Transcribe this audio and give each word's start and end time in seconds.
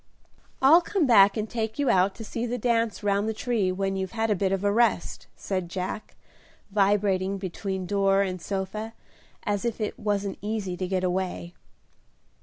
"I'll 0.63 0.81
come 0.81 1.05
back 1.05 1.37
and 1.37 1.47
take 1.47 1.77
you 1.77 1.91
out 1.91 2.15
to 2.15 2.23
see 2.25 2.47
the 2.47 2.57
dance 2.57 3.03
round 3.03 3.29
the 3.29 3.35
tree 3.35 3.71
when 3.71 3.95
you've 3.95 4.13
had 4.13 4.31
a 4.31 4.35
bit 4.35 4.51
of 4.51 4.63
a 4.63 4.71
rest," 4.71 5.27
said 5.35 5.69
Jack, 5.69 6.15
vibrating 6.71 7.37
between 7.37 7.85
door 7.85 8.23
and 8.23 8.41
sofa 8.41 8.93
as 9.43 9.63
if 9.63 9.79
it 9.79 9.99
wasn't 9.99 10.39
easy 10.41 10.75
to 10.75 10.87
get 10.87 11.03
away. 11.03 11.53